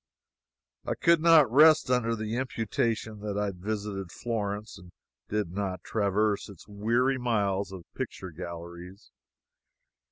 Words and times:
I 0.83 0.95
could 0.95 1.21
not 1.21 1.51
rest 1.51 1.91
under 1.91 2.15
the 2.15 2.35
imputation 2.35 3.19
that 3.19 3.37
I 3.37 3.51
visited 3.51 4.11
Florence 4.11 4.79
and 4.79 4.91
did 5.29 5.51
not 5.51 5.83
traverse 5.83 6.49
its 6.49 6.67
weary 6.67 7.19
miles 7.19 7.71
of 7.71 7.83
picture 7.93 8.31
galleries. 8.31 9.11